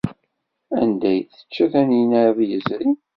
[0.79, 2.95] Anda ay tečča Taninna iḍ yezrin?